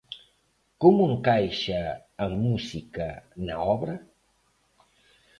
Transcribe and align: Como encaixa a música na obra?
Como 0.83 1.03
encaixa 1.11 1.81
a 2.17 2.27
música 2.45 3.07
na 3.47 3.55
obra? 3.75 3.95